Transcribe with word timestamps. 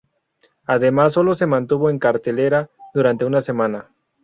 Además 0.65 1.13
solo 1.13 1.35
se 1.35 1.45
mantuvo 1.45 1.91
en 1.91 1.99
cartelera 1.99 2.71
durante 2.95 3.23
una 3.23 3.39
semana. 3.39 3.91